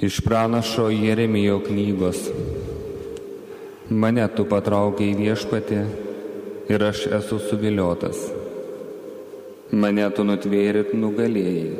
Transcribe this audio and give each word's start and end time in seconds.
Iš 0.00 0.20
pranašo 0.20 0.88
Jeremijo 0.88 1.60
knygos. 1.60 2.16
Mane 3.90 4.24
tu 4.32 4.46
patraukiai 4.48 5.12
viešpatį 5.12 5.80
ir 6.72 6.84
aš 6.86 7.02
esu 7.18 7.36
suviliotas. 7.44 8.22
Mane 9.76 10.06
tu 10.16 10.24
nutvėrit 10.24 10.94
nugalėjai. 10.96 11.74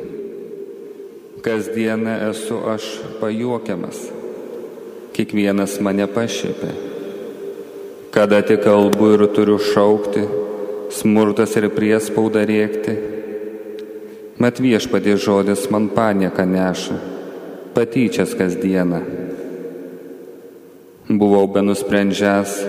Kasdieną 1.41 2.13
esu 2.27 2.59
aš 2.69 2.85
pajuokiamas. 3.23 4.03
Kiekvienas 5.17 5.79
mane 5.81 6.05
pašėpė. 6.05 6.69
Kada 8.13 8.43
tik 8.45 8.61
kalbu 8.67 9.15
ir 9.15 9.23
turiu 9.33 9.55
šaukti, 9.57 10.27
smurtas 10.93 11.57
ir 11.57 11.71
priespauda 11.73 12.45
rėkti. 12.45 12.95
Mat 14.37 14.61
viešpatie 14.61 15.17
žodis 15.17 15.65
man 15.73 15.89
panieką 15.97 16.45
neša 16.45 16.99
patyčias 17.75 18.35
kasdieną. 18.35 19.01
Buvau 21.11 21.47
benusprendžias, 21.51 22.61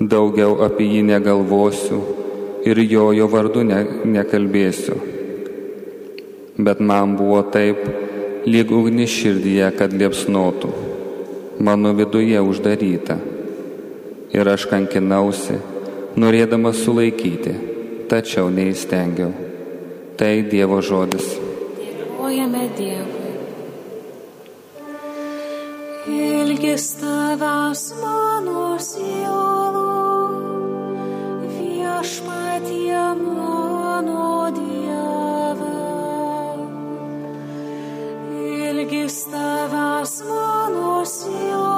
daugiau 0.00 0.60
apie 0.64 0.86
jį 0.86 1.02
negalvosiu 1.08 2.00
ir 2.64 2.78
jo 2.84 3.10
jo 3.16 3.26
vardu 3.32 3.64
ne, 3.66 3.80
nekalbėsiu. 4.04 4.96
Bet 6.60 6.80
man 6.80 7.16
buvo 7.16 7.42
taip, 7.42 7.80
lyg 8.46 8.72
ugnis 8.72 9.12
širdyje, 9.14 9.70
kad 9.78 9.94
liepsnotų, 9.96 10.70
mano 11.60 11.94
viduje 11.96 12.40
uždaryta. 12.40 13.16
Ir 14.30 14.46
aš 14.46 14.68
kankinausi, 14.70 15.58
norėdamas 16.20 16.84
sulaikyti, 16.84 17.54
tačiau 18.12 18.50
neįstengiau. 18.52 19.32
Tai 20.20 20.34
Dievo 20.52 20.82
žodis. 20.84 21.32
Dėkojame 21.80 22.68
Dievui. 22.76 23.19
Ilgis 26.06 26.96
tavęs 26.96 27.92
mano 28.00 28.78
sielo, 28.78 29.92
viešpatie 31.52 33.04
mano 33.20 34.48
Dieve. 34.56 35.76
Ilgis 38.32 39.26
tavęs 39.32 40.14
mano 40.28 41.04
sielo, 41.04 41.69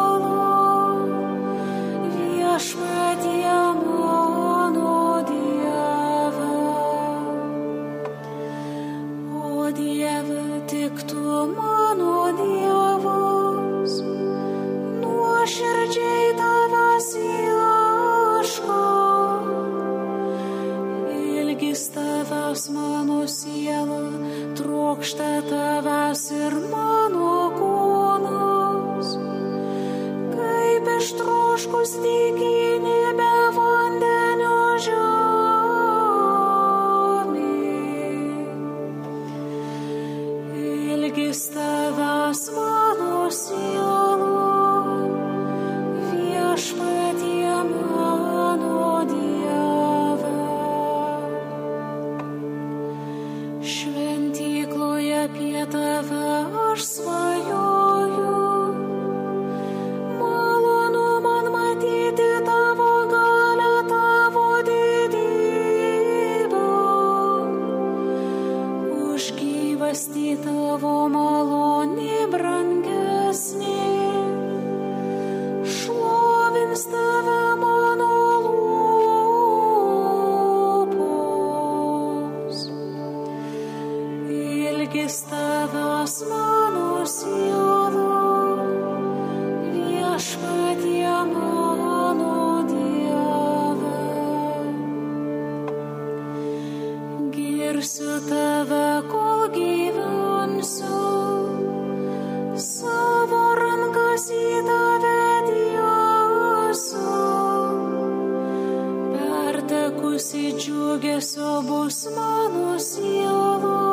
Pertekusi 110.23 110.55
džiugesio 110.59 111.63
bus 111.63 112.07
mano 112.17 112.79
siela, 112.79 113.92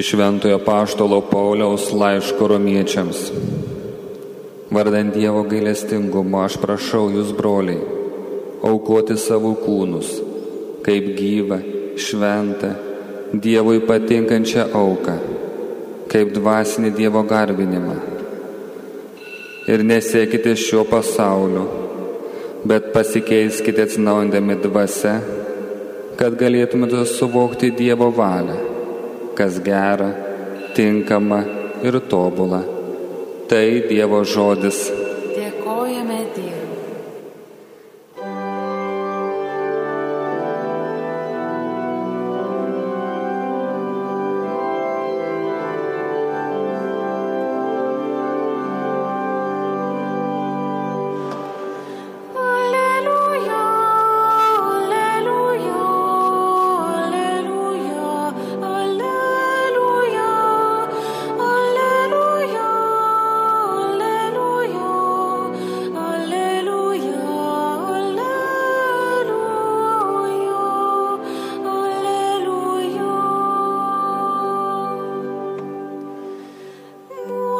Iš 0.00 0.10
Šventojo 0.10 0.58
Paštolo 0.64 1.20
Pauliaus 1.20 1.90
laiško 1.92 2.46
romiečiams. 2.48 3.18
Vardant 4.70 5.12
Dievo 5.14 5.42
gailestingumo 5.44 6.38
aš 6.40 6.56
prašau 6.62 7.10
jūs, 7.12 7.34
broliai, 7.36 7.82
aukoti 8.64 9.18
savo 9.20 9.50
kūnus, 9.60 10.14
kaip 10.86 11.10
gyvą, 11.18 11.58
šventą, 12.00 12.70
Dievui 13.44 13.82
patinkančią 13.90 14.70
auką, 14.80 15.18
kaip 16.08 16.32
dvasinį 16.38 16.94
Dievo 16.96 17.20
garbinimą. 17.34 17.98
Ir 19.68 19.84
nesiekite 19.92 20.56
šio 20.64 20.86
pasaulio, 20.88 21.66
bet 22.64 22.88
pasikeiskite 22.96 23.84
atsinaujindami 23.84 24.62
dvasia, 24.64 25.18
kad 26.16 26.40
galėtumėte 26.40 27.04
suvokti 27.18 27.74
Dievo 27.84 28.08
valią, 28.16 28.69
kas 29.40 29.56
gera, 29.64 30.10
tinkama 30.76 31.40
ir 31.82 31.96
tobula. 32.12 32.60
Tai 33.48 33.68
Dievo 33.88 34.20
žodis. 34.24 34.99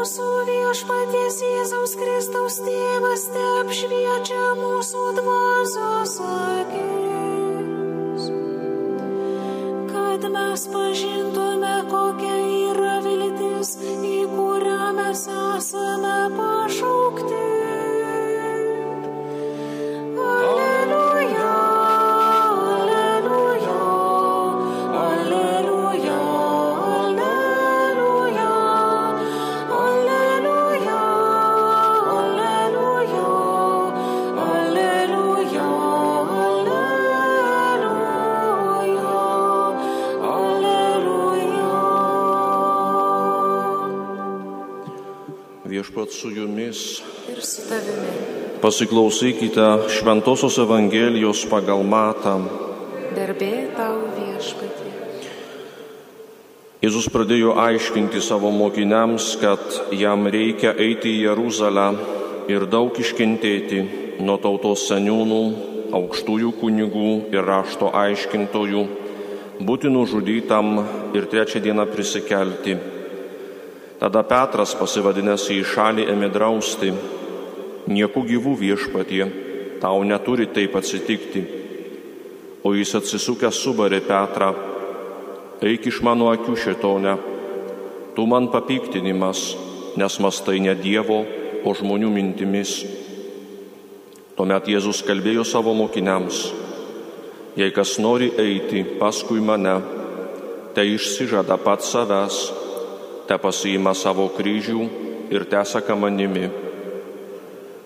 mūsų 0.00 0.26
viešpaties 0.48 1.38
Jėzaus 1.44 1.92
Kristaus 2.00 2.54
tėvas 2.64 3.24
te 3.34 3.42
apšviečia 3.60 4.44
mūsų 4.56 5.02
dvasios 5.18 6.14
akis, 6.24 8.30
kad 9.92 10.24
mes 10.38 10.64
pažintume, 10.72 11.76
kokia 11.92 12.40
yra 12.70 12.96
viltis, 13.04 13.76
į 13.84 14.16
kurią 14.32 14.88
mes 15.02 15.28
esame 15.36 16.18
pašaukti. 16.38 17.09
Viešpat 46.10 46.20
su 46.20 46.30
jumis. 46.30 47.02
Ir 47.30 47.40
su 47.42 47.62
tavimi. 47.68 48.60
Pasiklausykite 48.60 49.88
Šventojios 49.88 50.58
Evangelijos 50.58 51.46
pagal 51.46 51.84
Matą. 51.84 52.42
Garbė 53.14 53.70
tau 53.76 54.10
viešpatie. 54.18 54.90
Jėzus 56.82 57.08
pradėjo 57.12 57.54
aiškinti 57.54 58.20
savo 58.20 58.50
mokiniams, 58.50 59.36
kad 59.40 59.62
jam 59.92 60.26
reikia 60.26 60.74
eiti 60.74 61.14
į 61.14 61.30
Jeruzalę 61.30 61.88
ir 62.48 62.66
daug 62.66 62.90
iškentėti 62.98 63.84
nuo 64.20 64.38
tautos 64.38 64.88
seniūnų, 64.90 65.42
aukštųjų 65.94 66.54
kunigų 66.60 67.10
ir 67.30 67.44
rašto 67.44 67.92
aiškintojų, 67.94 68.86
būti 69.62 69.92
nužudytam 69.92 70.80
ir 71.14 71.30
trečią 71.30 71.62
dieną 71.62 71.86
prisikelti. 71.86 72.99
Tada 74.00 74.22
Petras 74.24 74.70
pasivadinęs 74.80 75.42
į 75.52 75.58
šalį 75.68 76.06
ėmė 76.08 76.30
drausti, 76.32 76.88
nieku 77.92 78.22
gyvų 78.24 78.54
viešpatie, 78.56 79.26
tau 79.82 80.00
neturi 80.08 80.46
taip 80.48 80.78
atsitikti. 80.80 81.42
O 82.64 82.72
jis 82.72 82.94
atsisukęs 82.96 83.58
subarė 83.60 83.98
Petrą, 84.04 84.54
eik 85.60 85.90
iš 85.90 85.98
mano 86.06 86.30
akių 86.32 86.56
šitone, 86.56 87.12
tu 88.16 88.24
man 88.24 88.48
papiktinimas, 88.52 89.42
nes 90.00 90.16
mastai 90.24 90.62
ne 90.64 90.72
Dievo, 90.80 91.20
o 91.60 91.74
žmonių 91.76 92.08
mintimis. 92.14 92.78
Tuomet 94.32 94.70
Jėzus 94.72 95.02
kalbėjo 95.04 95.44
savo 95.44 95.74
mokiniams, 95.76 96.40
jei 97.60 97.68
kas 97.76 97.98
nori 98.00 98.30
eiti 98.40 98.80
paskui 98.96 99.44
mane, 99.44 99.76
tai 100.72 100.88
išsižada 100.94 101.60
pats 101.60 101.92
savęs, 101.92 102.40
te 103.30 103.36
pasiima 103.38 103.92
savo 103.94 104.24
kryžių 104.34 104.84
ir 105.30 105.44
tesaka 105.46 105.94
manimi. 105.94 106.48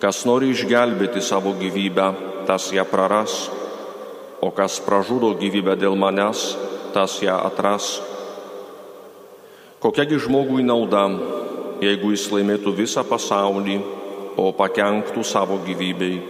Kas 0.01 0.23
nori 0.25 0.49
išgelbėti 0.49 1.21
savo 1.21 1.51
gyvybę, 1.59 2.07
tas 2.47 2.71
ją 2.73 2.81
praras, 2.89 3.35
o 4.41 4.49
kas 4.49 4.79
pražudo 4.81 5.29
gyvybę 5.37 5.75
dėl 5.77 5.93
manęs, 6.01 6.55
tas 6.97 7.19
ją 7.21 7.35
atras. 7.45 7.99
Kokiagi 9.85 10.17
žmogui 10.25 10.65
nauda, 10.65 11.05
jeigu 11.83 12.15
jis 12.15 12.25
laimėtų 12.33 12.73
visą 12.81 13.05
pasaulį, 13.05 13.77
o 14.41 14.49
pakenktų 14.49 15.21
savo 15.21 15.59
gyvybei? 15.61 16.23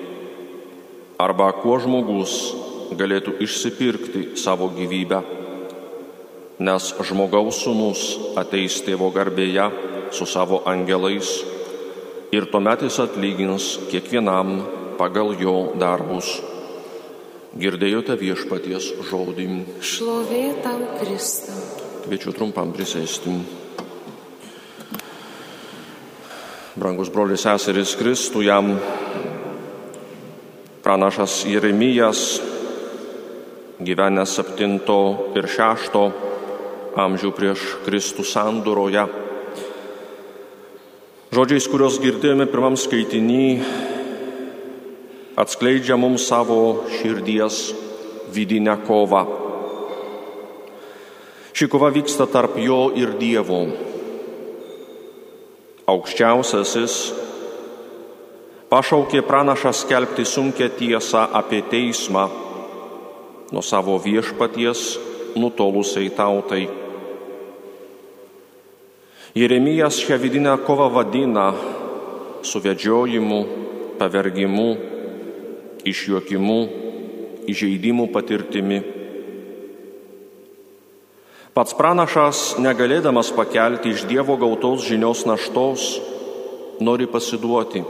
Arba 1.24 1.54
kuo 1.56 1.80
žmogus 1.80 2.36
galėtų 2.92 3.40
išsipirkti 3.48 4.34
savo 4.36 4.68
gyvybę? 4.76 5.24
Nes 6.56 6.86
žmogaus 7.04 7.57
sūnus 7.66 8.02
ateis 8.40 8.78
tėvo 8.86 9.10
garbėje 9.12 9.66
su 10.16 10.24
savo 10.24 10.62
angelais 10.63 11.42
ir 12.31 12.48
tuomet 12.48 12.86
jis 12.88 13.00
atlygins 13.04 13.66
kiekvienam 13.92 14.62
pagal 14.96 15.34
jo 15.36 15.75
darbus. 15.75 16.38
Girdėjote 17.60 18.16
viešpaties 18.19 18.88
žodį. 19.10 19.48
Šlovė 19.84 20.44
tau 20.63 20.80
Kristau. 21.00 21.60
Kviečiu 22.06 22.31
trumpam 22.36 22.72
prisėsti. 22.75 23.36
Brangus 26.75 27.12
brolius 27.12 27.44
seserys 27.44 27.96
Kristų, 28.00 28.44
jam 28.48 28.75
pranašas 30.84 31.42
Jeremijas, 31.48 32.42
gyvenęs 33.80 34.36
7 34.40 34.80
ir 35.40 35.48
6 35.51 36.35
amžių 36.96 37.32
prieš 37.36 37.62
Kristų 37.84 38.24
sandūroje. 38.24 39.04
Žodžiais, 41.36 41.66
kuriuos 41.68 41.98
girdėjome 42.00 42.46
pirmam 42.48 42.78
skaitinį, 42.80 43.48
atskleidžia 45.36 45.98
mums 46.00 46.24
savo 46.30 46.86
širdies 46.96 47.74
vidinę 48.32 48.78
kovą. 48.88 49.25
Ši 51.56 51.68
kova 51.72 51.90
vyksta 51.92 52.28
tarp 52.32 52.56
jo 52.60 52.88
ir 52.96 53.18
Dievo. 53.20 53.66
Aukščiausiasis 55.92 56.96
pašaukė 58.72 59.22
pranašą 59.28 59.75
skelbti 59.75 60.24
sunkę 60.28 60.72
tiesą 60.80 61.28
apie 61.36 61.62
teismą 61.68 62.25
nuo 63.52 63.62
savo 63.64 64.00
viešpaties 64.00 64.88
nutolusiai 65.36 66.10
tautai. 66.16 66.85
Jeremijas 69.36 69.98
šią 70.00 70.15
vidinę 70.15 70.54
kovą 70.63 70.86
vadina 70.96 71.50
suvedžiojimu, 72.39 73.39
pavergimu, 74.00 74.70
išjuokimu, 75.84 76.60
įžeidimų 77.51 78.06
patirtimi. 78.15 78.80
Pats 81.51 81.75
pranašas, 81.75 82.46
negalėdamas 82.63 83.34
pakelti 83.36 83.92
iš 83.92 84.08
Dievo 84.08 84.39
gautos 84.39 84.88
žinios 84.88 85.27
naštos, 85.27 86.00
nori 86.80 87.04
pasiduoti, 87.04 87.84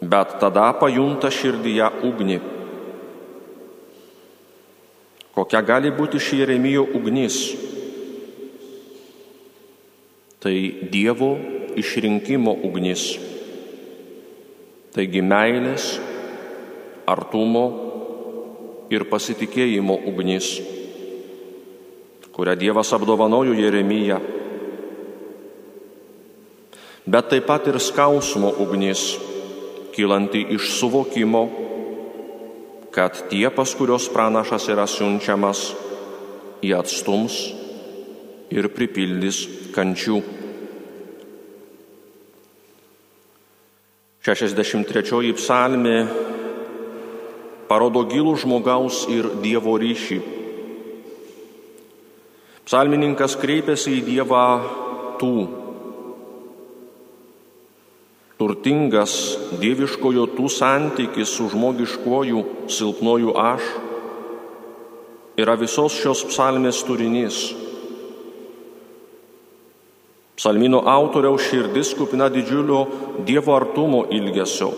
bet 0.00 0.36
tada 0.40 0.72
pajunta 0.80 1.28
širdyje 1.28 1.92
ugnį. 2.08 2.40
Kokia 5.36 5.60
gali 5.60 5.92
būti 5.92 6.16
ši 6.16 6.46
Jeremijo 6.46 6.88
ugnis? 6.96 7.67
Tai 10.38 10.54
Dievo 10.86 11.34
išrinkimo 11.74 12.52
ugnis. 12.62 13.16
Taigi 14.94 15.22
meilės, 15.22 15.96
artumo 17.10 17.64
ir 18.94 19.02
pasitikėjimo 19.10 19.98
ugnis, 20.06 20.52
kurią 22.34 22.54
Dievas 22.54 22.94
apdovanojo 22.94 23.56
Jeremiją. 23.58 24.20
Bet 27.08 27.30
taip 27.34 27.48
pat 27.50 27.66
ir 27.66 27.80
skausmo 27.82 28.54
ugnis, 28.62 29.16
kylanti 29.96 30.44
iš 30.54 30.70
suvokimo, 30.78 31.44
kad 32.94 33.26
tie, 33.26 33.48
pas 33.50 33.74
kurios 33.74 34.06
pranašas 34.12 34.70
yra 34.70 34.86
siunčiamas, 34.86 35.72
jie 36.62 36.76
atstums 36.78 37.57
ir 38.54 38.68
pripildys 38.72 39.44
kančių. 39.74 40.18
63 44.28 45.32
psalmė 45.38 45.98
parodo 47.68 48.02
gilų 48.08 48.34
žmogaus 48.42 49.06
ir 49.12 49.30
Dievo 49.40 49.76
ryšį. 49.80 50.18
Psalmininkas 52.68 53.38
kreipiasi 53.40 53.94
į 54.00 54.04
Dievą 54.04 54.44
tų. 55.20 55.36
Turtingas 58.38 59.14
dieviškojo 59.58 60.28
tų 60.36 60.50
santykis 60.52 61.32
su 61.32 61.48
žmogiškuoju 61.50 62.42
silpnoju 62.70 63.32
aš 63.40 63.64
yra 65.38 65.56
visos 65.58 65.96
šios 65.98 66.22
psalmės 66.28 66.84
turinys. 66.86 67.40
Psalmino 70.38 70.84
autoriaus 70.86 71.48
širdis 71.50 71.96
kupina 71.98 72.28
didžiulio 72.30 72.84
Dievo 73.26 73.56
artumo 73.56 74.04
ilgesio, 74.14 74.68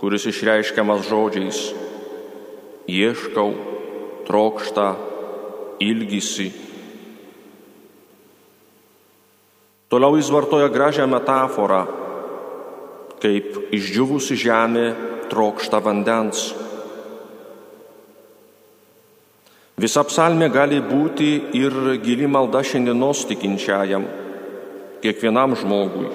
kuris 0.00 0.26
išreiškiamas 0.28 1.06
žodžiais- 1.08 1.60
ieškau, 2.98 3.54
trokšta, 4.28 4.96
ilgisi. 5.80 6.52
Toliau 9.88 10.20
jis 10.20 10.28
vartoja 10.28 10.68
gražią 10.68 11.08
metaforą, 11.08 11.86
kaip 13.24 13.72
išdžiūvusi 13.72 14.36
žemė 14.36 14.86
trokšta 15.32 15.80
vandens. 15.80 16.52
Visa 19.78 20.02
psalmė 20.04 20.50
gali 20.52 20.82
būti 20.82 21.28
ir 21.54 21.72
gili 22.02 22.26
malda 22.26 22.60
šiandienos 22.66 23.24
tikinčiajam, 23.30 24.04
kiekvienam 25.02 25.56
žmogui, 25.58 26.10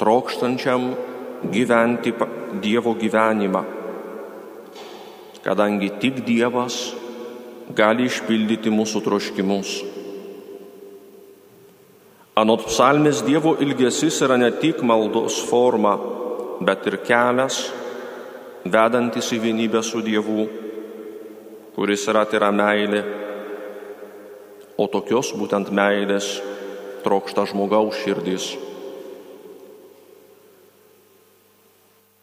trokštančiam 0.00 0.92
gyventi 1.52 2.14
Dievo 2.62 2.92
gyvenimą, 2.94 3.62
kadangi 5.42 5.88
tik 6.00 6.20
Dievas 6.26 6.92
gali 7.72 8.04
išpildyti 8.10 8.70
mūsų 8.70 9.00
troškimus. 9.06 9.70
Anot 12.36 12.66
psalmės 12.68 13.22
Dievo 13.24 13.54
ilgesis 13.60 14.20
yra 14.24 14.36
ne 14.36 14.50
tik 14.60 14.84
maldos 14.84 15.40
forma, 15.48 15.96
bet 16.60 16.84
ir 16.90 17.00
kelias, 17.06 17.64
vedantis 18.64 19.32
į 19.32 19.40
vienybę 19.48 19.80
su 19.82 20.04
Dievu 20.04 20.46
kuris 21.74 22.04
yra 22.08 22.24
tai 22.28 22.36
yra 22.40 22.50
meilė, 22.52 23.00
o 24.76 24.84
tokios 24.92 25.32
būtent 25.36 25.70
meilės 25.72 26.34
trokšta 27.04 27.44
žmogaus 27.50 27.98
širdis. 28.02 28.52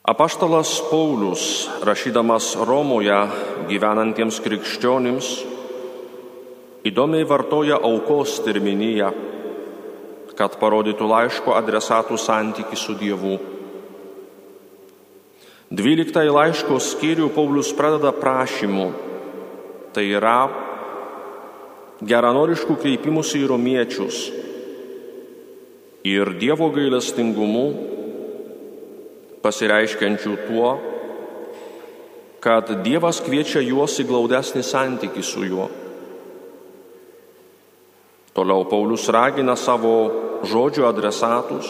Apaštalas 0.09 0.71
Paulius, 0.89 1.69
rašydamas 1.85 2.55
Romoje 2.65 3.17
gyvenantiems 3.69 4.39
krikščionims, 4.41 5.27
įdomiai 6.89 7.27
vartoja 7.29 7.77
aukos 7.77 8.39
terminiją, 8.41 9.11
kad 10.39 10.55
parodytų 10.57 11.05
laiško 11.05 11.53
adresatų 11.59 12.17
santyki 12.17 12.79
su 12.79 12.95
Dievu. 12.97 13.35
Dvyliktąjį 15.69 16.33
laiško 16.33 16.79
skyrių 16.81 17.29
Paulius 17.35 17.69
pradeda 17.77 18.09
prašymu 18.15 18.89
Tai 19.89 20.03
yra 20.05 20.43
geranoriškų 22.05 22.75
kreipimusi 22.77 23.41
į 23.41 23.47
romiečius 23.49 24.19
ir 26.07 26.31
Dievo 26.39 26.69
gailestingumu 26.71 27.65
pasireiškiančių 29.43 30.33
tuo, 30.47 30.71
kad 32.43 32.71
Dievas 32.83 33.19
kviečia 33.23 33.61
juos 33.63 33.97
į 33.99 34.07
glaudesnį 34.07 34.63
santykį 34.63 35.23
su 35.23 35.43
juo. 35.47 35.67
Toliau 38.35 38.63
Paulius 38.71 39.07
ragina 39.11 39.55
savo 39.59 39.93
žodžio 40.47 40.87
adresatus, 40.87 41.67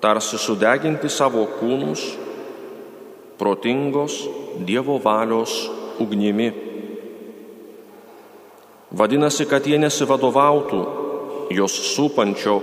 tarsi 0.00 0.40
sudeginti 0.40 1.10
savo 1.12 1.44
kūnus 1.58 2.04
protingos 3.40 4.22
Dievo 4.64 4.98
valios 5.02 5.52
ugnimi. 6.00 6.50
Vadinasi, 8.92 9.46
kad 9.48 9.64
jie 9.64 9.78
nesivadovautų 9.80 10.80
jos 11.52 11.76
supančio 11.94 12.60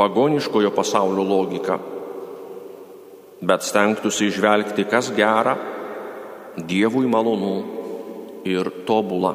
pagoniškojo 0.00 0.70
pasaulio 0.72 1.24
logika, 1.28 1.76
bet 3.44 3.66
stengtųsi 3.66 4.30
išvelgti, 4.32 4.88
kas 4.88 5.12
gera, 5.16 5.56
Dievui 6.56 7.06
malonu 7.06 7.52
ir 8.44 8.66
tobula. 8.84 9.30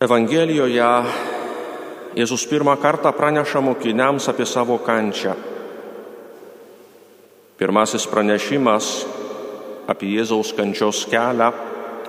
Evangelijoje 0.00 0.90
Jėzus 2.16 2.46
pirmą 2.48 2.76
kartą 2.80 3.10
praneša 3.12 3.60
mokiniams 3.60 4.28
apie 4.30 4.46
savo 4.48 4.78
kančią. 4.80 5.34
Pirmasis 7.58 8.06
pranešimas 8.08 8.92
apie 9.90 10.14
Jėzaus 10.14 10.54
kančios 10.56 11.02
kelią 11.10 11.50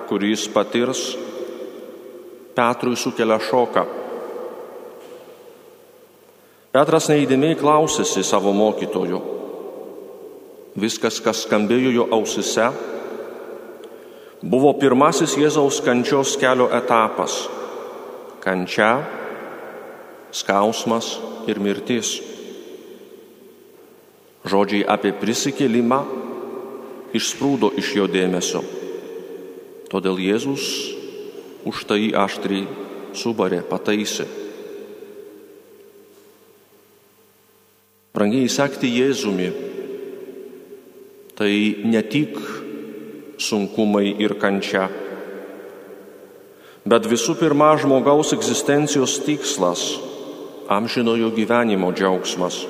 kurį 0.08 0.32
jis 0.32 0.48
patirs, 0.52 1.02
Petrui 2.56 2.96
sukelia 2.98 3.36
šoką. 3.38 3.84
Petras 6.78 7.08
neįdėmiai 7.10 7.56
klausėsi 7.58 8.22
savo 8.22 8.52
mokytojų. 8.54 9.18
Viskas, 10.78 11.16
kas 11.18 11.40
skambėjo 11.42 11.90
jo 11.90 12.04
ausise, 12.14 12.68
buvo 14.46 14.70
pirmasis 14.78 15.34
Jėzaus 15.40 15.80
kančios 15.82 16.36
kelio 16.38 16.68
etapas- 16.70 17.48
kančia, 18.44 19.02
skausmas 20.30 21.18
ir 21.50 21.58
mirtis. 21.58 22.22
Žodžiai 24.46 24.86
apie 24.86 25.12
prisikėlimą 25.18 26.02
išsprūdo 27.12 27.74
iš 27.74 27.94
jo 27.96 28.06
dėmesio. 28.06 28.62
Todėl 29.90 30.14
Jėzus 30.14 30.94
už 31.66 31.86
tai 31.90 32.12
aštriai 32.14 32.68
subarė, 33.14 33.66
pataisė. 33.66 34.46
Brangiai 38.18 38.48
sekti 38.50 38.88
Jėzumi 38.90 39.48
tai 41.38 41.52
ne 41.86 42.00
tik 42.02 42.34
sunkumai 43.38 44.08
ir 44.18 44.34
kančia, 44.42 44.88
bet 46.82 47.06
visų 47.06 47.36
pirma 47.38 47.68
žmogaus 47.78 48.34
egzistencijos 48.34 49.20
tikslas- 49.22 49.84
amžinojo 50.78 51.30
gyvenimo 51.30 51.92
džiaugsmas. 51.94 52.66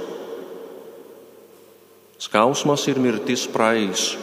Skausmas 2.21 2.85
ir 2.93 3.01
mirtis 3.01 3.47
praeis 3.49 4.19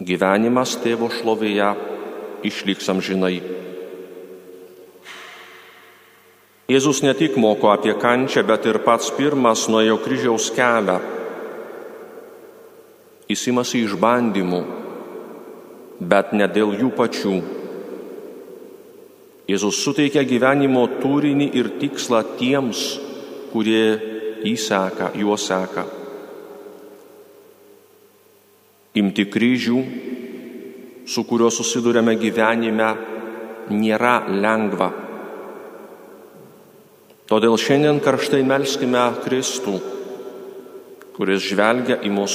gyvenimas 0.00 0.78
tėvo 0.80 1.12
šlovėje 1.12 1.74
išliks 2.42 2.88
amžinai. 2.88 3.61
Jėzus 6.72 7.02
ne 7.04 7.12
tik 7.12 7.34
moko 7.36 7.68
apie 7.68 7.92
kančią, 8.00 8.46
bet 8.48 8.64
ir 8.70 8.78
pats 8.86 9.10
pirmas 9.12 9.66
nuėjo 9.68 9.98
kryžiaus 10.00 10.46
kelią. 10.56 10.94
Jis 13.28 13.42
imasi 13.52 13.82
išbandymų, 13.84 14.60
bet 16.12 16.32
ne 16.32 16.48
dėl 16.48 16.72
jų 16.78 16.88
pačių. 16.96 17.34
Jėzus 19.52 19.82
suteikia 19.84 20.24
gyvenimo 20.24 20.86
turinį 21.02 21.50
ir 21.60 21.68
tikslą 21.82 22.22
tiems, 22.40 22.80
kurie 23.52 23.84
įseka, 24.48 25.12
juos 25.18 25.44
seka. 25.50 25.84
Imti 28.96 29.28
kryžių, 29.28 29.84
su 31.04 31.28
kuriuo 31.28 31.52
susidurėme 31.52 32.16
gyvenime, 32.20 32.92
nėra 33.72 34.22
lengva. 34.30 34.92
Todėl 37.32 37.54
šiandien 37.56 37.96
karštai 38.04 38.42
melskime 38.44 39.00
Kristų, 39.24 39.78
kuris 41.16 41.40
žvelgia 41.46 41.94
į 42.04 42.10
mus 42.12 42.34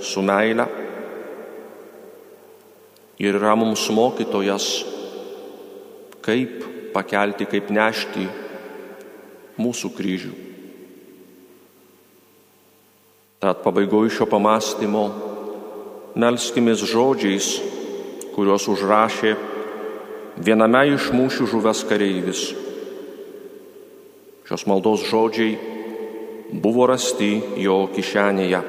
su 0.00 0.22
meile 0.24 0.64
ir 3.20 3.36
yra 3.36 3.52
mums 3.60 3.82
mokytojas, 3.92 4.68
kaip 6.24 6.62
pakelti, 6.94 7.44
kaip 7.50 7.68
nešti 7.68 8.24
mūsų 9.60 9.90
kryžių. 9.98 10.32
Tad 13.44 13.60
pabaigoju 13.66 14.14
šio 14.16 14.28
pamastymo 14.32 15.02
melskimės 16.16 16.86
žodžiais, 16.88 17.50
kuriuos 18.32 18.64
užrašė 18.72 19.34
viename 20.40 20.86
iš 20.94 21.10
mūšių 21.12 21.50
žuvęs 21.52 21.84
kareivis. 21.92 22.46
Šios 24.48 24.64
maldos 24.64 25.04
žodžiai 25.04 25.58
buvo 26.56 26.86
rasti 26.88 27.28
jo 27.60 27.82
kišenėje. 27.92 28.62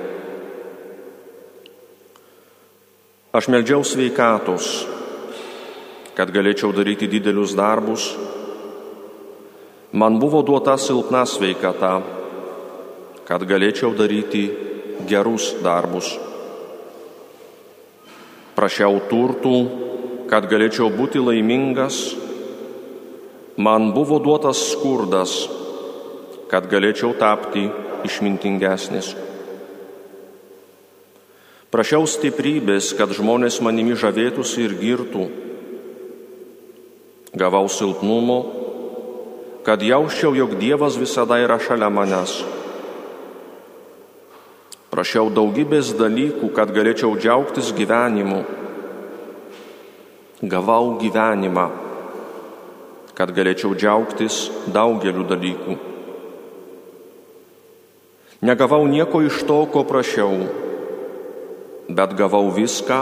Aš 3.32 3.48
meldžiau 3.48 3.86
sveikatos, 3.88 4.68
kad 6.18 6.34
galėčiau 6.36 6.74
daryti 6.76 7.08
didelius 7.08 7.56
darbus. 7.56 8.12
Man 9.96 10.20
buvo 10.20 10.44
duota 10.44 10.76
silpna 10.76 11.24
sveikata, 11.24 11.94
kad 13.24 13.46
galėčiau 13.48 13.96
daryti 13.96 14.50
gerus 15.08 15.54
darbus 15.64 16.18
prašiau 18.60 19.00
turtų, 19.08 19.58
kad 20.28 20.50
galėčiau 20.52 20.90
būti 20.92 21.22
laimingas, 21.24 21.96
man 23.56 23.94
buvo 23.96 24.20
duotas 24.20 24.60
skurdas, 24.74 25.32
kad 26.50 26.66
galėčiau 26.70 27.14
tapti 27.18 27.68
išmintingesnis. 28.08 29.14
Prašiau 31.70 32.08
stiprybės, 32.10 32.96
kad 32.98 33.12
žmonės 33.14 33.60
manimi 33.62 33.94
žavėtųsi 33.94 34.64
ir 34.66 34.74
girtų. 34.80 35.28
Gavau 37.38 37.68
silpnumo, 37.70 38.40
kad 39.62 39.84
jausčiau, 39.86 40.34
jog 40.34 40.56
Dievas 40.58 40.98
visada 40.98 41.38
yra 41.38 41.60
šalia 41.62 41.92
manęs. 41.94 42.40
Prašiau 44.90 45.30
daugybės 45.30 45.94
dalykų, 45.94 46.50
kad 46.58 46.74
galėčiau 46.74 47.14
džiaugtis 47.14 47.70
gyvenimu. 47.78 48.42
Gavau 50.42 50.96
gyvenimą, 50.98 51.68
kad 53.14 53.30
galėčiau 53.38 53.78
džiaugtis 53.78 54.48
daugeliu 54.74 55.28
dalykų. 55.30 55.78
Negavau 58.40 58.88
nieko 58.88 59.20
iš 59.20 59.44
to, 59.44 59.66
ko 59.68 59.84
prašiau, 59.84 60.48
bet 61.92 62.16
gavau 62.16 62.48
viską, 62.56 63.00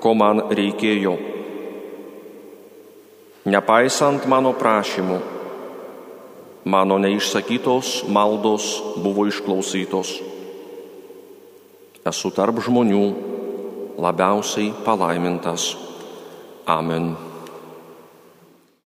ko 0.00 0.14
man 0.16 0.48
reikėjo. 0.48 1.18
Nepaisant 3.48 4.24
mano 4.24 4.54
prašymų, 4.56 5.20
mano 6.64 6.96
neišsakytos 6.96 8.08
maldos 8.08 8.72
buvo 9.04 9.28
išklausytos. 9.28 10.16
Esu 12.08 12.32
tarp 12.32 12.64
žmonių 12.64 13.04
labiausiai 14.00 14.72
palaimintas. 14.84 15.74
Amen. 16.64 17.27